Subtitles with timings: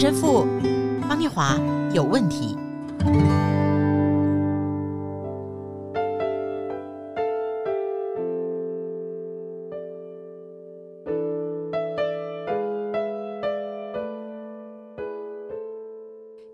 [0.00, 0.46] 陈神父
[1.08, 1.58] 方念华
[1.92, 2.56] 有问题。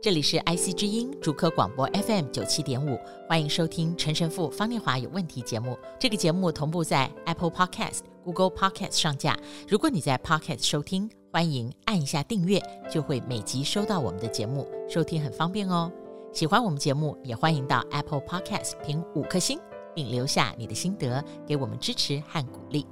[0.00, 2.98] 这里是 IC 之音主科广播 FM 九七点五，
[3.28, 5.76] 欢迎收听陈神父方念华有问题节目。
[6.00, 9.38] 这个节目同步在 Apple Podcast、Google Podcast 上架。
[9.68, 15.90] 如果你在 Podcast 收听，欢迎按一下订阅，就会每集收到我们的节目，收听很方便哦。
[16.32, 19.58] 喜欢我们节目，也欢迎到 Apple Podcast 评五颗星，
[19.96, 22.86] 并留下你的心得，给我们支持和鼓励。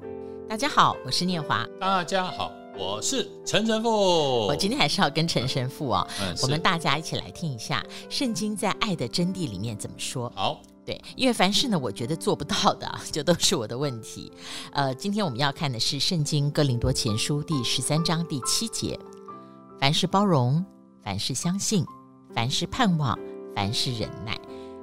[0.49, 1.65] 大家好，我是念华。
[1.79, 2.51] 大家好。
[2.77, 10.33] 我是陈神父，我今天还是要跟陈神父哦，嗯、我们大家一起来听一下圣经在爱的真谛里面怎么说。
[10.35, 14.33] 好，对，因为凡事呢，我觉得做不到的，啊就都是我的问题。
[14.73, 18.98] 呃，今天我们要看的是圣经哥林多前书第十三章第七节：
[19.79, 20.65] 凡事包容，
[21.03, 21.87] 凡事相信，
[22.34, 23.19] 凡事盼望，
[23.55, 24.37] 凡事忍耐。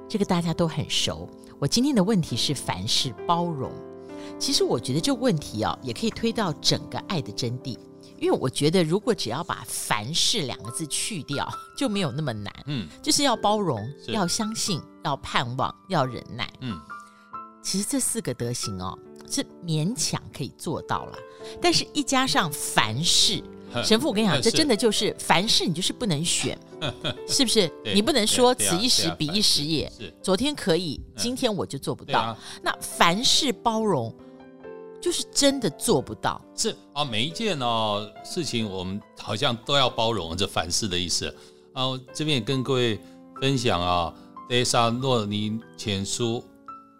[0.08, 1.28] 这个大家都很熟。
[1.58, 3.70] 我今天的问题是凡事包容。
[4.38, 7.78] 其实我觉得这问题哦，也可以推到整个爱的真谛，
[8.18, 11.46] 因为我觉得如果只要把“凡事”两个字去掉，
[11.76, 12.52] 就没有那么难。
[12.66, 16.50] 嗯，就是要包容，要相信，要盼望，要忍耐。
[16.60, 16.78] 嗯，
[17.62, 18.98] 其实这四个德行哦，
[19.30, 21.18] 是勉强可以做到了，
[21.60, 23.42] 但是一加上“凡事
[23.84, 26.58] ”，神父，我跟你讲， 这真的就是凡事，你就是不能选，
[27.28, 27.70] 是不是？
[27.94, 29.90] 你不能说此一时彼一时也。
[30.22, 32.36] 昨天可以，今天我就做不到。
[32.62, 34.12] 那凡事包容，
[35.00, 36.40] 就是真的做不到。
[36.56, 41.32] 是啊，每一件哦事情，我们好像都要包容，这凡事的意思。
[41.72, 42.98] 啊，这边也跟各位
[43.40, 44.19] 分享啊，《帖
[44.64, 46.42] 撒罗尼前书》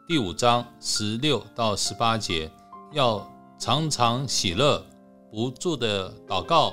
[0.06, 2.48] 第五章十六到十八节，
[2.92, 4.80] 要常常喜乐。
[5.32, 6.72] 不住的祷告，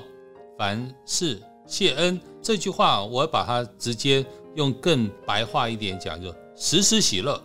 [0.56, 2.20] 凡事谢恩。
[2.40, 4.24] 这句话，我把它直接
[4.54, 7.42] 用更白话一点讲，就时时喜乐，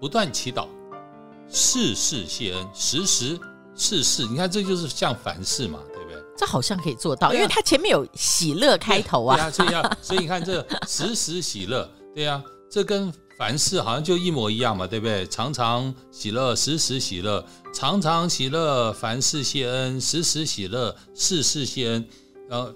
[0.00, 0.66] 不断祈祷，
[1.46, 3.38] 事事谢恩，时时
[3.74, 4.26] 事事。
[4.26, 6.18] 你看，这就是像凡事嘛，对不对？
[6.38, 9.36] 这好像可以做到，啊、因为它前面有喜乐开头啊。
[9.36, 13.12] 对啊，所以所以你看，这时时喜乐，对呀、啊，这跟。
[13.40, 15.26] 凡事好像就一模一样嘛，对不对？
[15.28, 22.06] 常常喜乐，时时喜乐，常常喜乐，凡事谢恩，时时喜乐，事事谢恩。
[22.50, 22.70] 然后，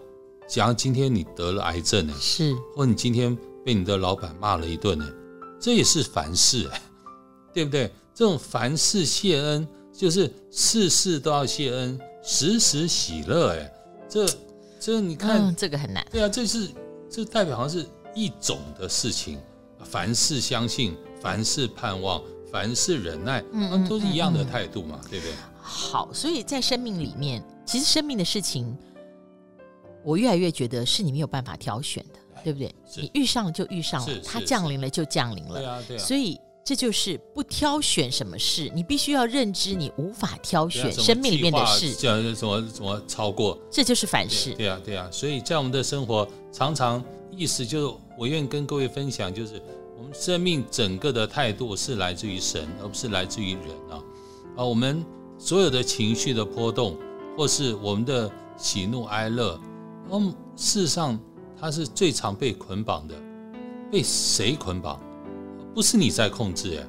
[0.48, 5.06] 假如今天你得了癌症呢，是，或你今天被你的老板骂了一顿呢，
[5.60, 6.66] 这也是凡事，
[7.52, 7.92] 对不对？
[8.14, 13.70] 这种凡事谢恩，就是事事都要谢恩，时时喜乐，哎，
[14.08, 14.26] 这
[14.80, 16.02] 这你看，嗯，这个很难。
[16.10, 16.70] 对啊，这是
[17.10, 19.38] 这代表好像是一种的事情。
[19.84, 25.34] 凡事相信，凡事盼望，凡事忍耐，嗯，都是一样的态度嘛，嗯嗯嗯、对不对？
[25.60, 28.74] 好，所以在生命里面，其实生命的事情，
[30.02, 32.74] 我越来越觉得是你没有办法挑选的，对不对？
[32.96, 36.00] 你遇上了就遇上了，它降临了就降临了，对啊，对啊。
[36.00, 43.58] 所以这就是不挑选什么事，你必须要认知你无法挑选生命里面的事，这样怎么怎么超过？
[43.70, 45.08] 这就是反噬，对啊，对啊。
[45.12, 47.94] 所以在我们的生活，常常意思就是。
[48.16, 49.60] 我愿意跟各位分享，就是
[49.98, 53.98] 我们生命整个的态度是来自于神，而不是来自于人啊！
[54.56, 55.04] 啊，我们
[55.36, 56.96] 所有的情绪的波动，
[57.36, 59.60] 或是我们的喜怒哀乐，
[60.12, 61.18] 嗯，事实上
[61.60, 63.16] 它是最常被捆绑的。
[63.90, 65.00] 被谁捆绑？
[65.74, 66.86] 不是你在控制哎，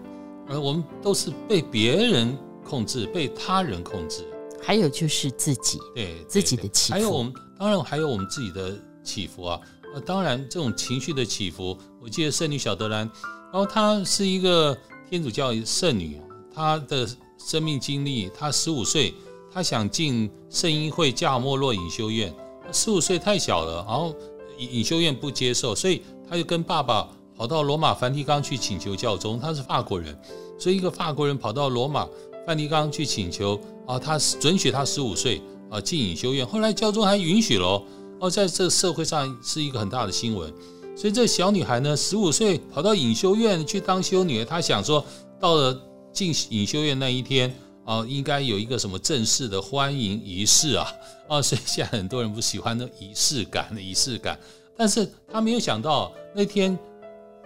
[0.49, 4.23] 而我们都是被别人控制，被他人控制。
[4.61, 6.93] 还有就是自己，对，对自己的起伏。
[6.93, 9.59] 还有我们，当然还有我们自己的起伏啊。
[9.93, 13.09] 呃当然，这种情绪的起伏，我记得圣女小德兰，
[13.51, 14.77] 然后她是一个
[15.09, 16.19] 天主教圣女，
[16.53, 17.07] 她的
[17.37, 19.13] 生命经历，她十五岁，
[19.51, 22.33] 她想进圣音会加尔默罗隐修院，
[22.71, 24.13] 十五岁太小了，然后
[24.57, 27.07] 隐修院不接受，所以她就跟爸爸
[27.37, 30.17] 跑到罗马梵蒂冈去请求教宗，他是法国人，
[30.57, 32.07] 所以一个法国人跑到罗马
[32.45, 37.81] 梵蒂冈去请求啊，他准许他十五岁啊进隐修院，后来教宗还允许了。
[38.17, 40.51] 哦，在这社会上是一个很大的新闻，
[40.95, 45.03] 所以这小女孩呢，十五岁跑到隐修院去当修女，她想说，
[45.37, 45.77] 到了
[46.13, 47.53] 进隐修院那一天
[47.83, 50.87] 啊，应该有一个什么正式的欢迎仪式啊，
[51.27, 54.39] 啊， 所以现在很多人不喜欢那仪式感的仪式感，
[54.77, 56.79] 但是她没有想到那天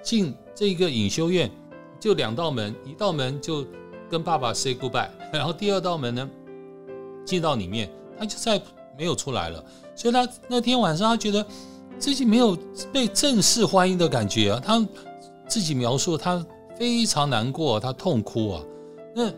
[0.01, 1.49] 进这个隐修院
[1.99, 3.65] 就两道门，一道门就
[4.09, 6.29] 跟爸爸 say goodbye， 然后第二道门呢
[7.25, 8.61] 进到里面，他就再
[8.97, 9.63] 没有出来了。
[9.95, 11.45] 所以他那天晚上，他觉得
[11.97, 12.57] 自己没有
[12.91, 14.87] 被正式欢迎的感觉啊，他
[15.47, 16.45] 自己描述他
[16.77, 18.63] 非常难过，他痛哭啊。
[19.13, 19.31] 那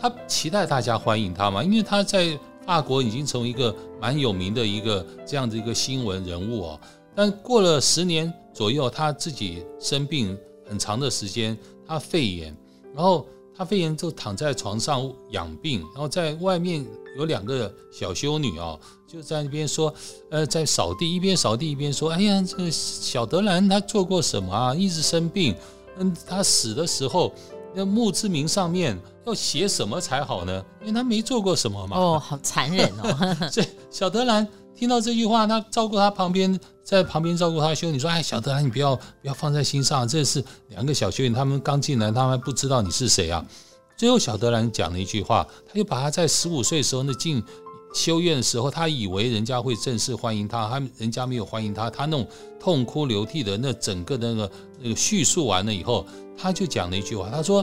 [0.00, 1.62] 他期待大家欢迎他嘛？
[1.62, 6.80] 因为他在法国已经成为一个蛮有名的一个这样的一个新闻人物哦。
[7.14, 10.36] 但过了十年左右，他自己生病
[10.68, 11.56] 很长的时间，
[11.86, 12.56] 他肺炎，
[12.92, 13.24] 然后
[13.56, 16.84] 他肺炎就躺在床上养病，然后在外面
[17.16, 18.76] 有两个小修女哦，
[19.06, 19.94] 就在那边说，
[20.28, 24.74] 呃，在扫地，一边扫地一边说，哎呀，这个小德兰他做过什么啊？
[24.74, 25.54] 一直生病，
[25.98, 27.32] 嗯，他死的时候。
[27.74, 30.64] 那墓志铭上面要写什么才好呢？
[30.80, 31.96] 因为他没做过什么嘛。
[31.96, 33.36] 哦，好残忍哦！
[33.52, 34.44] 所以小德兰
[34.74, 36.58] 听到这句话，他照顾他旁边，
[36.88, 43.44] 在旁边照顾他修女说：“哎，小德兰，你不要不要放在心上，这是两个小修女，他们刚进来，他们还不知道你是谁啊。”
[43.94, 47.44] 最后，小德兰讲了一句话，他就把他在十五岁时候那进
[47.92, 52.26] 修院的时候，他以为人家会正式欢迎他，他人家没有欢迎他，他那种
[52.58, 54.50] 痛哭流涕的那整个那个
[54.80, 56.06] 那个叙述完了以后。
[56.38, 57.62] 他就讲了一句话，他说：“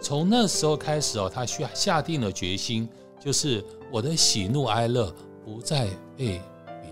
[0.00, 2.88] 从那时候开始哦，他需要下定了决心，
[3.22, 5.14] 就是我的喜怒哀乐
[5.44, 6.40] 不再被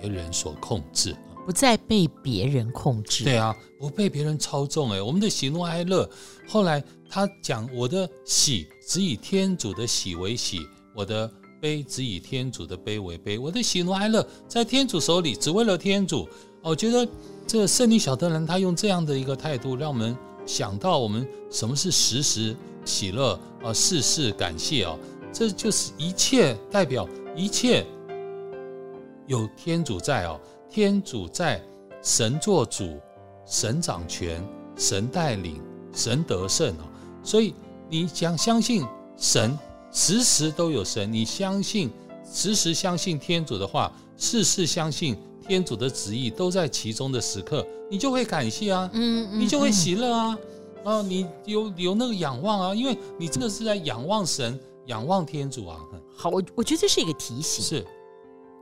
[0.01, 3.25] 别人所控制，不再被别人控制。
[3.25, 4.91] 对啊，不被别人操纵。
[4.91, 6.09] 哎，我们的喜怒哀乐，
[6.49, 11.31] 后来他讲，我的喜只以天主的喜为喜，我的
[11.61, 13.39] 悲只以天主的悲为悲。
[13.39, 16.29] 我的喜怒哀乐在天主手里，只为了天主。
[16.63, 17.09] 我觉得
[17.47, 24.99] 这圣女小德兰，他用这样的一个态度，让我们。”想到我们什么是时时喜乐啊，事事感谢啊，
[25.33, 27.87] 这就是一切代表一切
[29.29, 30.41] 有天主在哦，
[30.73, 31.61] 天主在，
[32.03, 32.99] 神做主，
[33.45, 34.43] 神掌权，
[34.75, 35.61] 神带领，
[35.93, 36.89] 神得胜哦。
[37.23, 37.53] 所以
[37.91, 38.83] 你想相信
[39.19, 39.59] 神，
[39.93, 41.91] 时时都有神；你相信
[42.25, 45.17] 时时相信天主的话，事事相信。
[45.45, 50.39] 天主的旨意都在其中的时刻，你就会感谢啊，嗯，嗯，你就会喜乐啊，
[50.85, 55.81] 啊、嗯，你有有那个仰望啊，因为你真的是在仰望神，仰望天主啊。
[56.15, 57.85] 好，我我觉得这是一个提醒，是，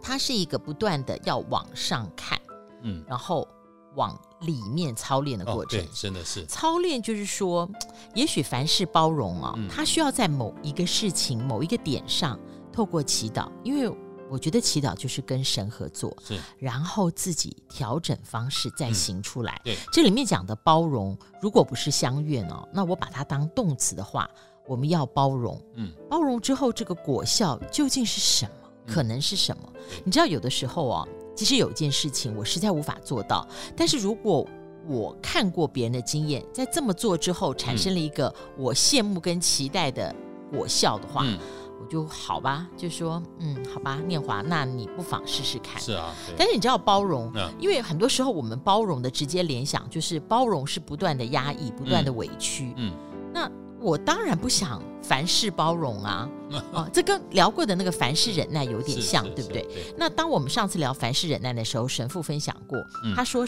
[0.03, 2.41] 它是一个不断的要往上看，
[2.83, 3.47] 嗯，然后
[3.95, 7.69] 往里面操练的过程，哦、对，真的是操练，就是说，
[8.15, 12.39] 也许凡事包容啊，它需要在某一个事情、某一个点上
[12.73, 13.95] 透过祈祷，因为。
[14.33, 19.61] 我觉得祈祷就是跟神合作，是，然后自己调整方式再行出来。
[19.65, 24.31] 嗯、对，这里面讲的包容，如果不是相愿哦，那我把它当动词的话，
[24.69, 25.61] 我们要包容。
[25.75, 28.53] 嗯，包容之后，这个果效究竟是什么？
[28.53, 28.60] 嗯、
[28.91, 29.63] 可能是什么？
[30.05, 33.47] 你知道，有的时候哦，其实有一件事情我实在无法做到，
[33.77, 34.47] 但是如果
[34.87, 40.15] 我看过别人的经验，在这么做之后产生了一个我羡慕跟期待的
[40.51, 41.23] 果效的话。
[41.25, 41.39] 嗯
[41.83, 45.81] 我就好吧，就说嗯，好吧，念华，那你不妨试试看。
[45.81, 52.75] 是啊，但是你知道包容，因为很多时候我们包容的直接联想就是包容是不断的压抑，不断的委屈。
[52.77, 52.93] 嗯，
[53.33, 56.31] 那我当然不想凡事包容啊，
[56.73, 59.67] 啊，这跟聊过的那个凡事忍耐有点像，对不对？
[59.97, 62.79] 那当我们上次聊凡事忍耐的时候，神父分享过，
[63.15, 63.47] 他说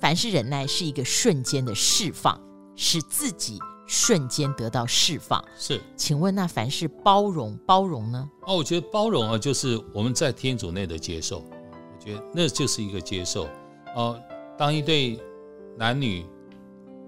[0.00, 2.40] 凡事忍耐是一个瞬间的释放，
[2.74, 3.58] 使自己。
[3.86, 8.30] 瞬间得到释放是，请问那凡事包容包容呢？
[8.46, 13.46] 哦，我觉得包容啊，就是我们在天主内的接受，我觉得那就是一个接受。
[13.94, 14.18] 哦，
[14.56, 15.20] 当一对
[15.76, 16.24] 男女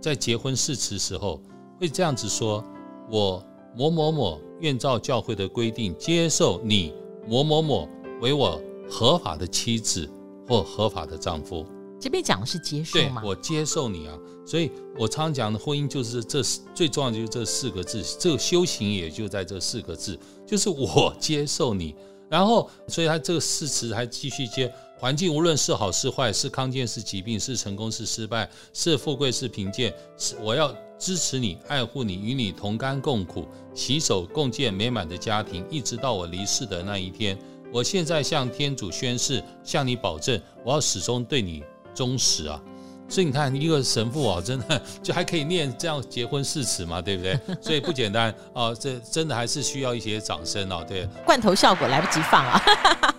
[0.02, 1.40] 在结婚誓词时候，
[1.78, 2.64] 会这样子说
[3.11, 3.44] ：“我
[3.76, 6.94] 某某某愿照教会的规定接受你
[7.28, 7.89] 某某某
[8.20, 10.08] 为我合法的妻子
[10.48, 11.67] 或合法的丈夫。”
[11.98, 13.22] 这边讲的是接受吗？
[13.22, 16.43] 对，我接受你啊，所以我常讲的婚姻就是这
[16.74, 21.94] 最重要的就是这四个字，这个修行也就在这四个字，就是我接受你。
[22.29, 37.38] 然后，所以他这个誓词还继续接，环境无论是好是坏，是康健是疾病，是成功是失败，是富贵是贫贱，是我要支持你，爱护你，与你同甘共苦，携手共建美满的家庭，一直到我离世的那一天。
[37.72, 41.62] 我现在向天主宣誓，向你保证，我要始终对你。
[41.94, 42.60] 忠实啊，
[43.08, 47.41] 所以你看一个神父啊，真的就还可以念这样结婚誓词嘛，对不对？
[47.62, 50.84] 所以不简单啊，这真的还是需要一些掌声啊。
[50.86, 53.16] 对，罐头效果来不及放啊。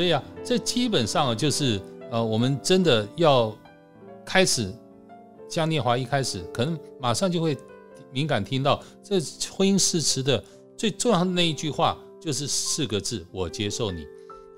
[0.00, 1.78] 所以啊，这基本上就是
[2.10, 3.54] 呃，我们真的要
[4.24, 4.72] 开始，
[5.46, 7.54] 像念华一开始，可能马上就会
[8.10, 9.20] 敏感听到这
[9.54, 10.42] 婚姻誓词的
[10.74, 14.06] 最重要的那一句话，就是四个字：我接受你。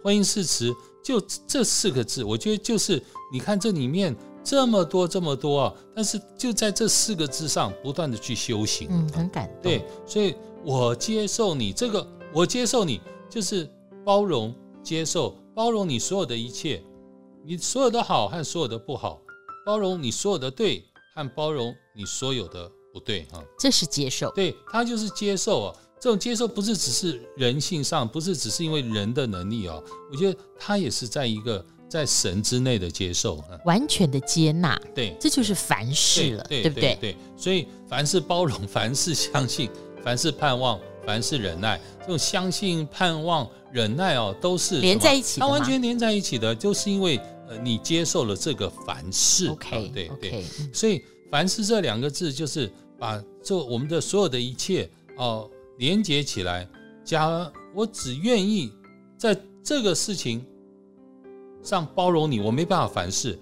[0.04, 0.72] 婚姻誓词。
[1.02, 9.62] 就这四个字，我觉得就是你看这里面这么多这么多啊，但是就在这四个字上不断的去修行，嗯，很感动。
[9.62, 13.68] 对，所以我接受你这个，我接受你就是
[14.04, 16.82] 包容、接受、包容你所有的一切，
[17.44, 19.20] 你所有的好和所有的不好，
[19.64, 20.84] 包容你所有的对
[21.14, 24.30] 和包容你所有的不对啊，这是接受。
[24.32, 25.76] 对，他就是接受啊。
[26.00, 34.76] 这种接受不是只是人性上，不是只是因为人的能力哦，我觉得他也是在一个在神之内的接受，完全的接纳。
[34.92, 36.98] 对，这就是凡事了，对，对，对不对？
[37.00, 39.70] 对，所以凡事包容， 凡事相信，
[40.02, 41.80] 凡事盼望，凡事忍耐。
[42.00, 49.48] 这种相信、盼望、忍耐哦，都是连在一起的，它完全连在一起的，就是因为呃，你接受了这个凡事。
[49.48, 50.30] OK，对对。
[50.30, 55.48] Okay, 所以凡事这两个字，就是把这我们的所有的一切哦。
[55.78, 56.68] 连接起来，
[57.02, 58.70] 假如我只愿意
[59.16, 60.44] 在这个事情
[61.62, 63.36] 上包容你，我没办法凡事，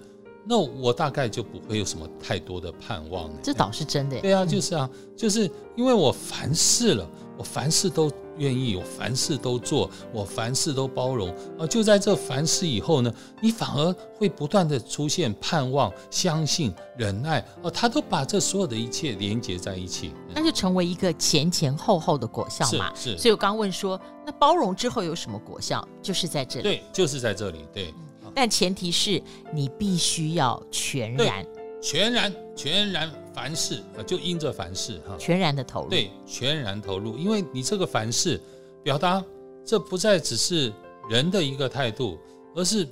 [0.47, 3.29] 那我大概就不会有什么太多的盼望。
[3.43, 4.19] 这倒是真的。
[4.21, 7.07] 对啊，就是啊，就是因为我凡事了，
[7.41, 8.11] 我凡事都。
[8.37, 11.29] 愿意，我凡事都做，我凡事都包容
[11.59, 11.67] 啊！
[11.67, 22.89] 就在这凡事以后呢，你反而会不断的出现盼望、相信、忍耐哦，他都把这所有的一切连接在一起，那就成为一个前前后后的果效嘛。
[22.95, 25.85] 是，是，所以我刚问说，那包容之后有什么果效？
[26.01, 27.93] 就是在这里，对，就是在这里，对。
[28.33, 29.21] 但前提是
[29.53, 31.45] 你必须要全然。
[31.81, 38.39] 全然全然凡事啊，就因着凡事哈，全然的投入，对，全然投入，因为你这个凡事
[38.83, 39.23] 表达，
[39.65, 40.71] 这不再只是
[41.09, 42.19] 人的一个态度，
[42.55, 42.87] 而是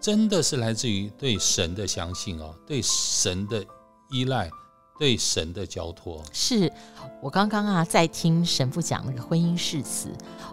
[0.00, 3.64] 真的是来自于对神的相信哦，对神的
[4.10, 4.48] 依赖，
[4.98, 6.22] 对神的交托。
[6.32, 6.70] 是
[7.20, 10.10] 我刚刚啊在听神父讲那个婚姻誓词，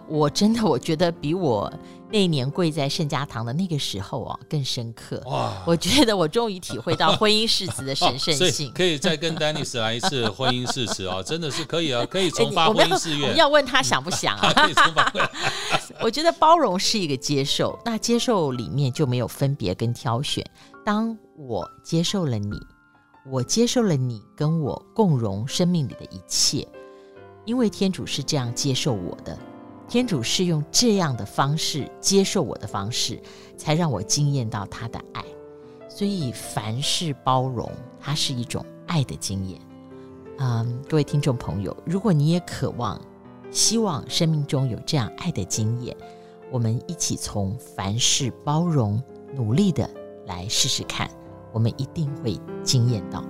[0.08, 1.72] 我真的我觉得比我。
[2.14, 5.20] 那一年跪在圣家堂的那个时候哦，更深刻。
[5.26, 5.52] 哇！
[5.66, 8.70] 我觉得我终于体会到婚姻誓词的神圣性。
[8.72, 13.34] 可以再跟丹尼斯来一次婚姻誓词哦，真的是可以啊， 可以重发婚姻誓愿。
[13.34, 14.48] 要问他想不想啊？
[14.54, 15.12] 可以重发。
[16.00, 20.48] 我觉得包容是一个接受，那接受里面就没有分别跟挑选。
[20.84, 22.56] 当我接受了你，
[23.28, 26.64] 我接受了你跟我共融生命里的一切，
[27.44, 29.36] 因为天主是这样接受我的。
[29.94, 33.16] 天主是用这样的方式接受我的方式，
[33.56, 35.24] 才让我惊艳到他的爱。
[35.88, 37.70] 所以凡事包容，
[38.00, 39.60] 它是一种爱的经验。
[40.38, 43.00] 嗯，各位听众朋友，如果你也渴望、
[43.52, 45.96] 希望生命中有这样爱的经验，
[46.50, 49.00] 我们一起从凡事包容
[49.32, 49.88] 努力的
[50.26, 51.08] 来试试看，
[51.52, 53.22] 我们一定会惊艳到。